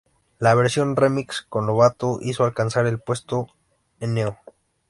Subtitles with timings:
[0.39, 3.49] La versión remix con Lovato hizo alcanzar el puesto
[3.99, 4.35] No.